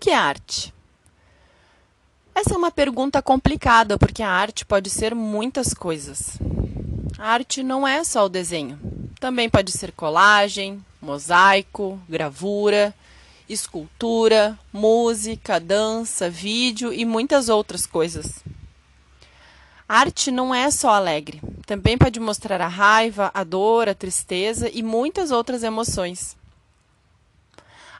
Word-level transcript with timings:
que 0.00 0.08
é 0.08 0.14
arte? 0.14 0.72
Essa 2.34 2.54
é 2.54 2.56
uma 2.56 2.70
pergunta 2.70 3.20
complicada 3.20 3.98
porque 3.98 4.22
a 4.22 4.30
arte 4.30 4.64
pode 4.64 4.88
ser 4.88 5.14
muitas 5.14 5.74
coisas. 5.74 6.38
A 7.18 7.28
arte 7.28 7.62
não 7.62 7.86
é 7.86 8.02
só 8.02 8.24
o 8.24 8.28
desenho. 8.30 8.80
Também 9.20 9.50
pode 9.50 9.70
ser 9.72 9.92
colagem, 9.92 10.82
mosaico, 11.02 12.00
gravura, 12.08 12.94
escultura, 13.46 14.58
música, 14.72 15.60
dança, 15.60 16.30
vídeo 16.30 16.94
e 16.94 17.04
muitas 17.04 17.50
outras 17.50 17.84
coisas. 17.84 18.42
A 19.86 19.98
arte 19.98 20.30
não 20.30 20.54
é 20.54 20.70
só 20.70 20.94
alegre, 20.94 21.42
também 21.66 21.98
pode 21.98 22.18
mostrar 22.20 22.60
a 22.62 22.68
raiva, 22.68 23.30
a 23.34 23.44
dor, 23.44 23.88
a 23.88 23.94
tristeza 23.94 24.70
e 24.72 24.82
muitas 24.82 25.30
outras 25.30 25.62
emoções. 25.62 26.39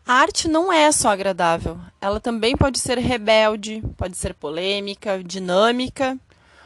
A 0.07 0.15
arte 0.15 0.49
não 0.49 0.73
é 0.73 0.91
só 0.91 1.11
agradável, 1.11 1.79
ela 2.01 2.19
também 2.19 2.57
pode 2.57 2.79
ser 2.79 2.99
rebelde, 2.99 3.83
pode 3.97 4.17
ser 4.17 4.35
polêmica, 4.35 5.23
dinâmica 5.23 6.19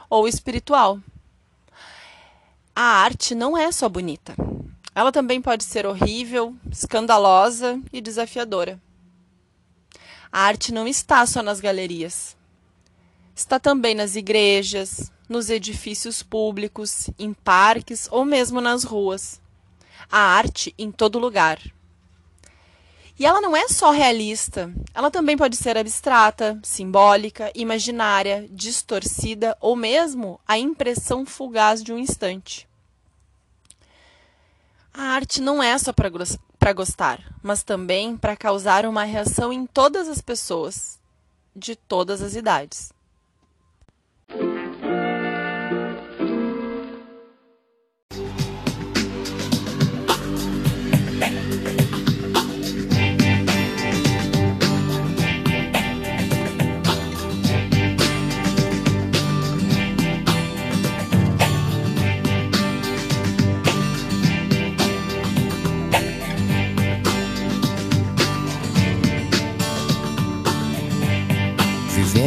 ou 0.09 0.27
espiritual. 0.27 0.99
A 2.75 2.83
arte 2.83 3.35
não 3.35 3.57
é 3.57 3.71
só 3.71 3.89
bonita, 3.89 4.35
ela 4.95 5.11
também 5.13 5.43
pode 5.43 5.65
ser 5.65 5.85
horrível, 5.85 6.57
escandalosa 6.71 7.81
e 7.93 8.01
desafiadora. 8.01 8.81
A 10.33 10.41
arte 10.41 10.73
não 10.73 10.89
está 10.89 11.25
só 11.27 11.43
nas 11.43 11.61
galerias. 11.61 12.37
Está 13.37 13.61
também 13.61 13.95
nas 13.95 14.17
igrejas, 14.17 15.13
nos 15.29 15.51
edifícios 15.51 16.23
públicos, 16.23 17.09
em 17.19 17.33
parques 17.33 18.09
ou 18.11 18.25
mesmo 18.25 18.61
nas 18.61 18.85
ruas. 18.85 19.41
A 20.11 20.19
arte 20.19 20.75
em 20.79 20.91
todo 20.91 21.19
lugar. 21.19 21.61
E 23.17 23.25
ela 23.25 23.41
não 23.41 23.57
é 23.57 23.69
só 23.69 23.91
realista, 23.91 24.73
ela 24.93 25.09
também 25.09 25.37
pode 25.37 25.57
ser 25.57 25.79
abstrata, 25.79 26.59
simbólica, 26.65 27.53
imaginária, 27.55 28.49
distorcida 28.51 29.57
ou 29.61 29.77
mesmo 29.77 30.41
a 30.47 30.59
impressão 30.59 31.25
fugaz 31.25 31.83
de 31.83 31.93
um 31.93 31.99
instante. 31.99 32.69
A 34.93 35.03
arte 35.03 35.41
não 35.41 35.63
é 35.63 35.77
só 35.77 35.93
para 35.93 36.73
gostar, 36.73 37.21
mas 37.43 37.63
também 37.63 38.17
para 38.17 38.37
causar 38.37 38.87
uma 38.87 39.05
reação 39.05 39.53
em 39.53 39.67
todas 39.67 40.09
as 40.09 40.21
pessoas, 40.21 40.99
de 41.55 41.77
todas 41.77 42.23
as 42.23 42.35
idades. 42.35 42.94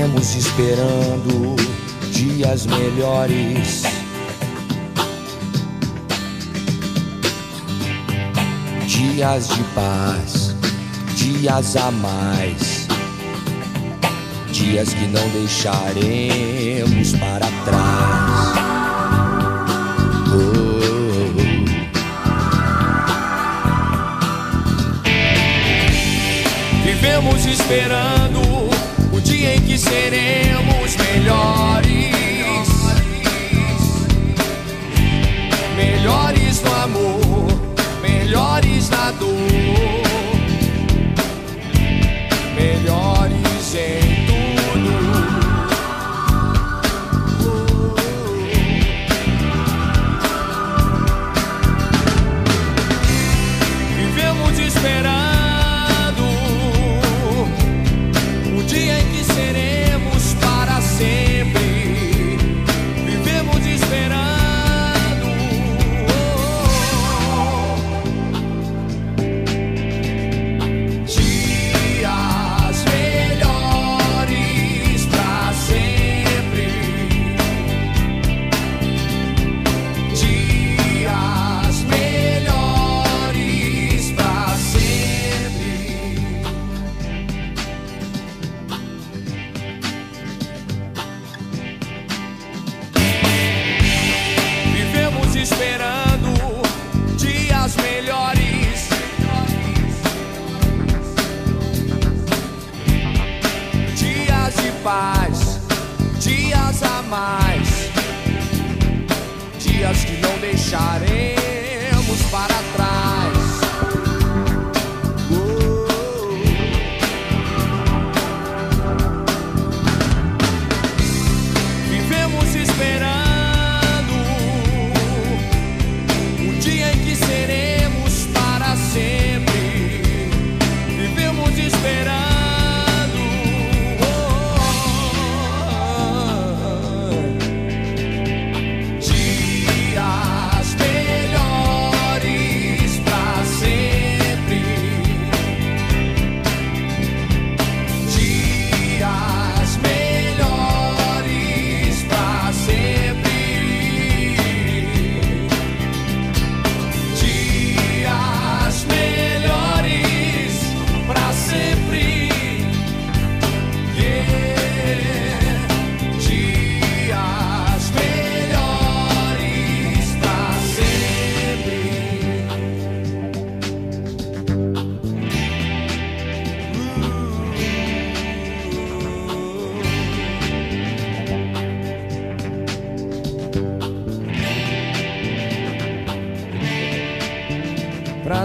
Vivemos 0.07 0.35
esperando 0.35 1.55
dias 2.13 2.65
melhores. 2.65 3.83
Dias 8.85 9.49
de 9.49 9.63
paz, 9.75 10.55
dias 11.13 11.75
a 11.75 11.91
mais. 11.91 12.87
Dias 14.49 14.93
que 14.93 15.07
não 15.07 15.27
deixaremos 15.29 17.11
para 17.19 17.47
trás. 17.65 18.53
Oh. 20.31 20.77
Vivemos 26.85 27.45
esperando 27.45 28.46
que 29.65 29.77
seremos 29.77 30.95
melhores. 30.97 31.87
Melhores 35.75 36.61
no 36.63 36.73
amor, 36.73 37.47
melhores 38.01 38.89
na 38.89 39.11
dor, 39.11 39.56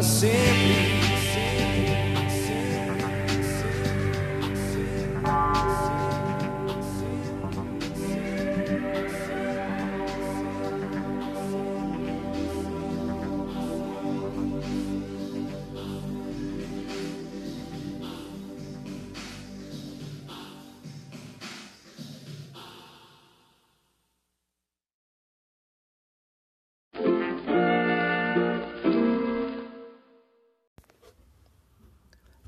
sempre. 0.02 0.71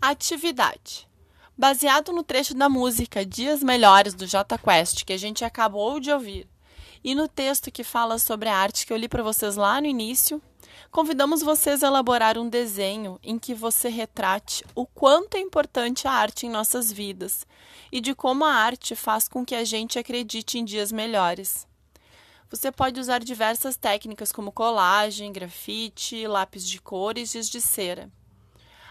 Atividade. 0.07 1.09
Baseado 1.57 2.13
no 2.13 2.23
trecho 2.23 2.53
da 2.53 2.69
música 2.69 3.25
Dias 3.25 3.63
Melhores 3.63 4.13
do 4.13 4.27
J 4.27 4.59
Quest, 4.59 5.03
que 5.03 5.15
a 5.15 5.17
gente 5.17 5.47
acabou 5.47 5.99
de 5.99 6.13
ouvir, 6.13 6.47
e 7.03 7.15
no 7.15 7.27
texto 7.27 7.73
que 7.73 7.83
fala 7.83 8.19
sobre 8.19 8.51
a 8.51 8.55
arte 8.55 8.87
que 8.87 8.93
eu 8.93 8.99
li 8.99 9.09
para 9.09 9.23
vocês 9.23 9.57
lá 9.57 9.81
no 9.81 9.87
início, 9.87 10.43
convidamos 10.91 11.41
vocês 11.41 11.83
a 11.83 11.87
elaborar 11.87 12.37
um 12.37 12.51
desenho 12.51 13.19
em 13.23 13.39
que 13.39 13.55
você 13.55 13.89
retrate 13.89 14.63
o 14.75 14.85
quanto 14.85 15.39
é 15.39 15.41
importante 15.41 16.07
a 16.07 16.13
arte 16.13 16.45
em 16.45 16.51
nossas 16.51 16.93
vidas 16.93 17.47
e 17.91 17.99
de 17.99 18.15
como 18.15 18.45
a 18.45 18.53
arte 18.53 18.95
faz 18.95 19.27
com 19.27 19.43
que 19.43 19.55
a 19.55 19.65
gente 19.65 19.99
acredite 19.99 20.59
em 20.59 20.67
dias 20.67 20.93
melhores. 20.93 21.67
Você 22.51 22.71
pode 22.71 23.01
usar 23.01 23.25
diversas 23.25 23.75
técnicas 23.79 24.31
como 24.31 24.53
colagem, 24.53 25.33
grafite, 25.33 26.27
lápis 26.27 26.69
de 26.69 26.79
cor 26.79 27.17
e 27.17 27.25
de 27.25 27.61
cera. 27.63 28.13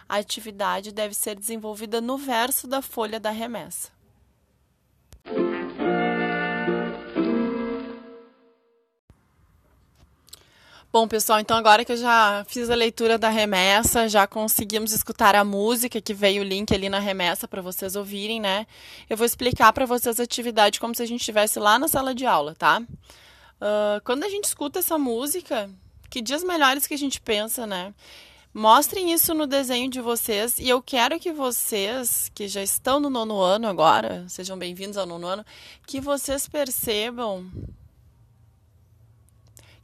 A 0.07 0.17
atividade 0.17 0.91
deve 0.91 1.13
ser 1.13 1.35
desenvolvida 1.35 1.99
no 1.99 2.17
verso 2.17 2.67
da 2.67 2.81
folha 2.81 3.19
da 3.19 3.29
remessa. 3.29 3.91
Bom, 10.93 11.07
pessoal, 11.07 11.39
então 11.39 11.57
agora 11.57 11.83
que 11.83 11.91
eu 11.91 11.97
já 11.97 12.45
fiz 12.47 12.69
a 12.69 12.75
leitura 12.75 13.17
da 13.17 13.27
remessa, 13.27 14.07
já 14.07 14.27
conseguimos 14.27 14.91
escutar 14.91 15.33
a 15.33 15.43
música 15.43 15.99
que 15.99 16.13
veio 16.13 16.43
o 16.43 16.45
link 16.45 16.71
ali 16.71 16.87
na 16.87 16.99
remessa 16.99 17.47
para 17.47 17.63
vocês 17.63 17.95
ouvirem, 17.95 18.39
né? 18.39 18.67
Eu 19.09 19.17
vou 19.17 19.25
explicar 19.25 19.73
para 19.73 19.87
vocês 19.87 20.19
a 20.19 20.23
atividade 20.23 20.79
como 20.79 20.93
se 20.93 21.01
a 21.01 21.05
gente 21.07 21.21
estivesse 21.21 21.57
lá 21.57 21.79
na 21.79 21.87
sala 21.87 22.13
de 22.13 22.27
aula, 22.27 22.53
tá? 22.53 22.79
Uh, 22.79 24.01
quando 24.03 24.23
a 24.23 24.29
gente 24.29 24.43
escuta 24.43 24.77
essa 24.77 24.95
música, 24.99 25.67
que 26.11 26.21
dias 26.21 26.43
melhores 26.43 26.85
que 26.85 26.93
a 26.93 26.97
gente 26.97 27.19
pensa, 27.19 27.65
né? 27.65 27.91
Mostrem 28.53 29.11
isso 29.11 29.33
no 29.33 29.47
desenho 29.47 29.89
de 29.89 29.99
vocês 29.99 30.59
e 30.59 30.69
eu 30.69 30.79
quero 30.79 31.19
que 31.19 31.33
vocês, 31.33 32.29
que 32.35 32.47
já 32.47 32.61
estão 32.61 32.99
no 32.99 33.09
nono 33.09 33.41
ano 33.41 33.67
agora, 33.67 34.29
sejam 34.29 34.55
bem-vindos 34.55 34.95
ao 34.95 35.07
nono 35.07 35.25
ano, 35.25 35.45
que 35.87 35.99
vocês 35.99 36.47
percebam 36.47 37.51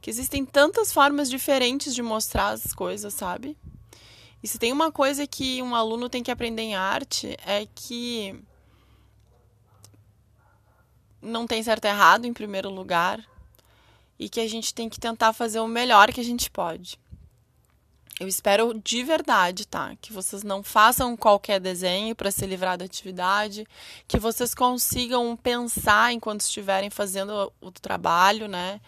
que 0.00 0.08
existem 0.08 0.46
tantas 0.46 0.92
formas 0.92 1.28
diferentes 1.28 1.92
de 1.92 2.00
mostrar 2.00 2.50
as 2.50 2.72
coisas, 2.72 3.12
sabe? 3.12 3.58
E 4.40 4.46
se 4.46 4.56
tem 4.56 4.72
uma 4.72 4.92
coisa 4.92 5.26
que 5.26 5.60
um 5.60 5.74
aluno 5.74 6.08
tem 6.08 6.22
que 6.22 6.30
aprender 6.30 6.62
em 6.62 6.76
arte 6.76 7.36
é 7.44 7.66
que 7.74 8.40
não 11.20 11.44
tem 11.44 11.60
certo 11.60 11.86
e 11.86 11.88
errado 11.88 12.24
em 12.24 12.32
primeiro 12.32 12.70
lugar 12.70 13.20
e 14.16 14.28
que 14.28 14.38
a 14.38 14.48
gente 14.48 14.72
tem 14.72 14.88
que 14.88 15.00
tentar 15.00 15.32
fazer 15.32 15.58
o 15.58 15.66
melhor 15.66 16.12
que 16.12 16.20
a 16.20 16.24
gente 16.24 16.48
pode. 16.48 17.00
Eu 18.20 18.28
espero 18.28 18.78
de 18.84 19.02
verdade, 19.02 19.66
tá? 19.66 19.96
Que 19.98 20.12
vocês 20.12 20.42
não 20.42 20.62
façam 20.62 21.16
qualquer 21.16 21.58
desenho 21.58 22.14
para 22.14 22.30
se 22.30 22.44
livrar 22.44 22.76
da 22.76 22.84
atividade, 22.84 23.66
que 24.06 24.18
vocês 24.18 24.54
consigam 24.54 25.34
pensar 25.34 26.12
enquanto 26.12 26.42
estiverem 26.42 26.90
fazendo 26.90 27.50
o 27.62 27.70
trabalho, 27.70 28.46
né? 28.46 28.78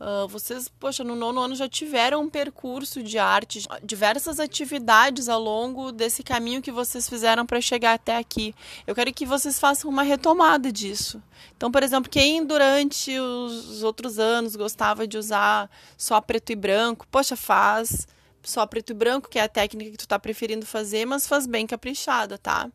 Uh, 0.00 0.26
vocês, 0.26 0.68
poxa, 0.80 1.04
no 1.04 1.14
nono 1.14 1.40
ano 1.40 1.54
já 1.54 1.68
tiveram 1.68 2.22
um 2.22 2.28
percurso 2.28 3.04
de 3.04 3.20
arte, 3.20 3.64
diversas 3.84 4.40
atividades 4.40 5.28
ao 5.28 5.40
longo 5.40 5.92
desse 5.92 6.24
caminho 6.24 6.60
que 6.60 6.72
vocês 6.72 7.08
fizeram 7.08 7.46
para 7.46 7.60
chegar 7.60 7.94
até 7.94 8.16
aqui. 8.16 8.52
Eu 8.84 8.96
quero 8.96 9.14
que 9.14 9.24
vocês 9.24 9.60
façam 9.60 9.88
uma 9.88 10.02
retomada 10.02 10.72
disso. 10.72 11.22
Então, 11.56 11.70
por 11.70 11.84
exemplo, 11.84 12.10
quem 12.10 12.44
durante 12.44 13.16
os 13.16 13.84
outros 13.84 14.18
anos 14.18 14.56
gostava 14.56 15.06
de 15.06 15.16
usar 15.16 15.70
só 15.96 16.20
preto 16.20 16.50
e 16.50 16.56
branco, 16.56 17.06
poxa, 17.08 17.36
faz 17.36 18.08
só 18.42 18.66
preto 18.66 18.90
e 18.90 18.94
branco, 18.94 19.28
que 19.28 19.38
é 19.38 19.42
a 19.42 19.48
técnica 19.48 19.90
que 19.90 19.96
tu 19.96 20.00
está 20.00 20.18
preferindo 20.18 20.66
fazer, 20.66 21.06
mas 21.06 21.26
faz 21.26 21.46
bem 21.46 21.66
caprichada, 21.66 22.36
tá? 22.38 22.70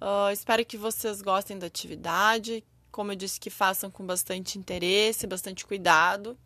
Uh, 0.00 0.32
espero 0.32 0.64
que 0.64 0.76
vocês 0.76 1.22
gostem 1.22 1.58
da 1.58 1.66
atividade, 1.66 2.64
como 2.90 3.12
eu 3.12 3.16
disse, 3.16 3.38
que 3.38 3.50
façam 3.50 3.90
com 3.90 4.04
bastante 4.04 4.58
interesse, 4.58 5.26
bastante 5.26 5.64
cuidado. 5.64 6.36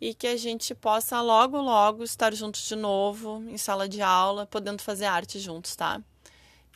E 0.00 0.12
que 0.12 0.26
a 0.26 0.36
gente 0.36 0.74
possa 0.74 1.20
logo, 1.22 1.58
logo 1.58 2.04
estar 2.04 2.34
juntos 2.34 2.62
de 2.66 2.76
novo 2.76 3.42
em 3.48 3.56
sala 3.56 3.88
de 3.88 4.02
aula, 4.02 4.44
podendo 4.44 4.82
fazer 4.82 5.06
arte 5.06 5.38
juntos, 5.38 5.74
tá? 5.74 6.02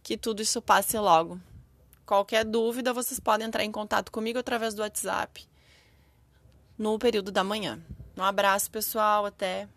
Que 0.03 0.17
tudo 0.17 0.41
isso 0.41 0.63
passe 0.63 0.97
logo. 0.99 1.39
Qualquer 2.07 2.45
dúvida, 2.45 2.95
vocês 2.95 3.21
podem 3.21 3.47
entrar 3.47 3.65
em 3.65 3.71
contato 3.71 4.11
comigo 4.11 4.39
através 4.39 4.73
do 4.73 4.83
WhatsApp 4.83 5.47
no 6.79 6.99
período 6.99 7.31
da 7.31 7.45
manhã. 7.45 7.79
Um 8.17 8.23
abraço, 8.23 8.71
pessoal. 8.71 9.27
Até. 9.27 9.69